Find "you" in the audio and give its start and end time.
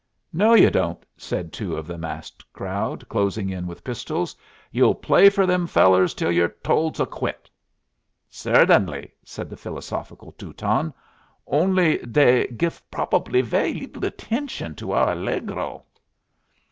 0.55-0.71